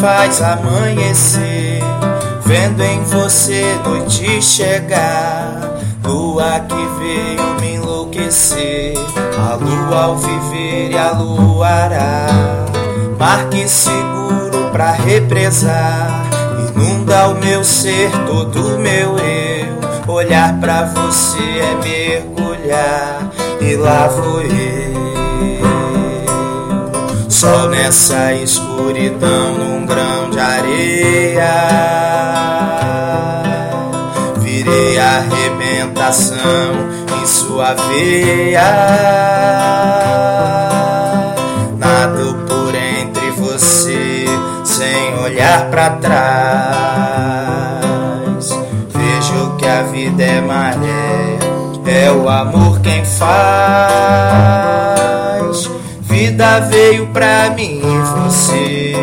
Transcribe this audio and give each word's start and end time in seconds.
faz 0.00 0.42
amanhecer, 0.42 1.82
vendo 2.44 2.82
em 2.82 3.02
você 3.04 3.64
noite 3.84 4.40
chegar. 4.42 5.60
Lua 6.04 6.60
que 6.60 6.74
veio 6.98 7.60
me 7.60 7.74
enlouquecer, 7.74 8.94
a 9.36 9.54
lua 9.54 10.04
ao 10.04 10.16
viver 10.16 10.90
e 10.92 10.98
a 10.98 11.10
luará. 11.12 12.26
Mar 13.18 13.48
que 13.48 13.66
seguro 13.68 14.70
pra 14.70 14.92
represar, 14.92 16.24
inunda 16.68 17.28
o 17.28 17.34
meu 17.34 17.64
ser, 17.64 18.10
todo 18.26 18.76
o 18.76 18.78
meu 18.78 19.16
eu. 19.18 20.14
Olhar 20.14 20.58
pra 20.60 20.84
você 20.84 21.42
é 21.42 21.74
mergulhar, 21.82 23.30
e 23.60 23.74
lá 23.74 24.06
vou 24.06 24.42
eu. 24.42 24.85
Sol 27.46 27.68
nessa 27.68 28.32
escuridão 28.32 29.52
num 29.54 29.86
grão 29.86 30.30
de 30.30 30.40
areia. 30.40 31.54
Virei 34.40 34.98
arrebentação 34.98 36.40
em 37.22 37.24
sua 37.24 37.74
veia. 37.74 38.64
Nado 41.78 42.34
por 42.48 42.74
entre 42.74 43.30
você 43.30 44.24
sem 44.64 45.16
olhar 45.20 45.70
para 45.70 45.90
trás. 45.90 46.18
Vejo 48.90 49.56
que 49.56 49.66
a 49.68 49.84
vida 49.84 50.20
é 50.20 50.40
maré, 50.40 51.38
é 51.86 52.10
o 52.10 52.28
amor 52.28 52.80
quem 52.80 53.04
faz. 53.04 54.85
Vida 56.16 56.60
veio 56.60 57.08
pra 57.08 57.50
mim 57.50 57.78
e 57.78 58.24
você. 58.24 58.94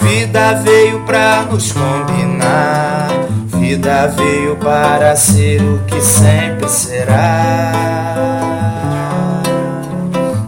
Vida 0.00 0.54
veio 0.64 1.00
pra 1.00 1.42
nos 1.42 1.70
combinar. 1.70 3.10
Vida 3.48 4.06
veio 4.16 4.56
para 4.56 5.14
ser 5.16 5.60
o 5.60 5.80
que 5.86 6.00
sempre 6.00 6.66
será. 6.70 7.72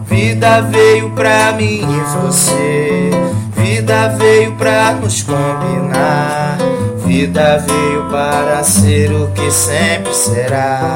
Vida 0.07 0.61
veio 0.61 1.11
pra 1.11 1.51
mim 1.51 1.81
e 1.81 2.25
você. 2.25 3.11
Vida 3.55 4.07
veio 4.17 4.53
pra 4.53 4.93
nos 4.93 5.21
combinar. 5.21 6.57
Vida 7.05 7.63
veio 7.67 8.05
para 8.09 8.63
ser 8.63 9.11
o 9.11 9.27
que 9.27 9.51
sempre 9.51 10.11
será. 10.15 10.91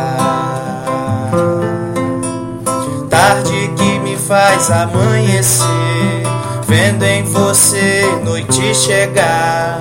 Tarde 3.11 3.69
que 3.77 3.82
faz 4.17 4.71
amanhecer, 4.71 6.23
vendo 6.67 7.03
em 7.03 7.23
você 7.23 8.09
noite 8.23 8.73
chegar. 8.75 9.79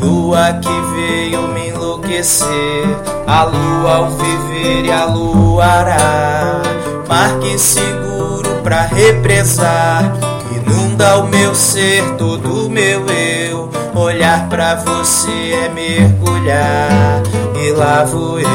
Lua 0.00 0.52
que 0.60 0.80
veio 0.94 1.48
me 1.48 1.68
enlouquecer, 1.68 2.84
a 3.26 3.44
lua 3.44 3.96
ao 3.96 4.10
viver 4.10 4.84
e 4.84 4.92
a 4.92 5.04
luará. 5.06 6.62
Mar 7.08 7.38
que 7.38 7.58
seguro 7.58 8.60
pra 8.62 8.82
represar, 8.82 10.12
inunda 10.54 11.18
o 11.18 11.28
meu 11.28 11.54
ser, 11.54 12.02
todo 12.16 12.66
o 12.66 12.70
meu 12.70 13.06
eu. 13.06 13.70
Olhar 13.94 14.48
pra 14.48 14.74
você 14.74 15.30
é 15.64 15.68
mergulhar, 15.68 17.22
e 17.54 17.70
lá 17.70 18.04
vou 18.04 18.40
eu. 18.40 18.46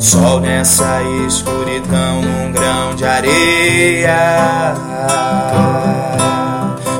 Sol 0.00 0.40
nessa 0.40 1.02
escuridão 1.26 1.61
num 1.80 2.52
grão 2.52 2.94
de 2.94 3.04
areia. 3.04 4.74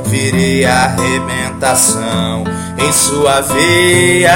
Virei 0.06 0.64
arrebentação 0.64 2.44
em 2.78 2.92
sua 2.92 3.40
veia. 3.40 4.32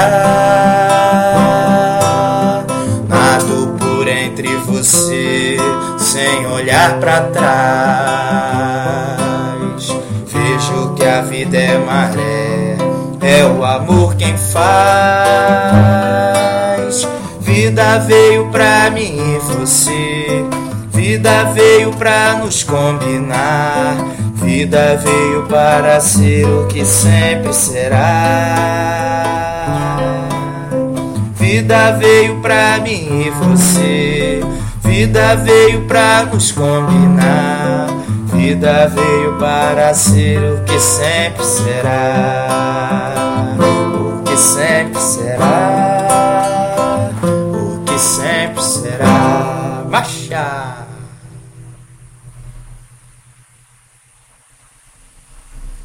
Nado 3.08 3.76
por 3.78 4.08
entre 4.08 4.56
você 4.56 5.56
sem 5.98 6.46
olhar 6.46 6.98
para 7.00 7.20
trás. 7.22 7.46
Vejo 10.26 10.94
que 10.94 11.04
a 11.04 11.22
vida 11.22 11.56
é 11.56 11.78
maré, 11.78 12.76
é 13.20 13.44
o 13.44 13.64
amor 13.64 14.14
quem 14.16 14.36
faz. 14.36 14.66
Vida 17.46 17.98
veio 18.00 18.48
pra 18.48 18.90
mim 18.90 19.16
e 19.16 19.38
você. 19.38 20.44
Vida 20.92 21.44
veio 21.54 21.92
pra 21.92 22.34
nos 22.34 22.64
combinar. 22.64 23.96
Vida 24.34 25.00
veio 25.00 25.44
para 25.44 26.00
ser 26.00 26.44
o 26.44 26.66
que 26.66 26.84
sempre 26.84 27.52
será. 27.54 28.56
Vida 31.36 31.92
veio 31.92 32.40
pra 32.40 32.78
mim 32.78 33.26
e 33.26 33.30
você. 33.30 34.40
Vida 34.82 35.36
veio 35.36 35.82
pra 35.82 36.24
nos 36.24 36.50
combinar. 36.50 37.86
Vida 38.32 38.90
veio 38.92 39.34
para 39.38 39.94
ser 39.94 40.38
o 40.38 40.64
que 40.64 40.80
sempre 40.80 41.44
será. 41.44 42.48
O 43.56 44.24
que 44.24 44.36
sempre 44.36 45.00
será 45.00 45.75